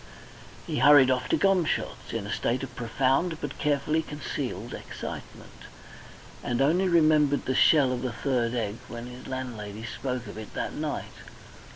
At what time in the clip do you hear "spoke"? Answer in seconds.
9.85-10.25